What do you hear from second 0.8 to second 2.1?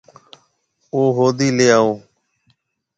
او هودَي ليَ آئو۔